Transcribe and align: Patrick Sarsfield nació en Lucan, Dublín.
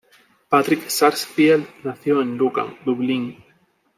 Patrick 0.49 0.89
Sarsfield 0.89 1.67
nació 1.83 2.23
en 2.23 2.35
Lucan, 2.35 2.75
Dublín. 2.83 3.37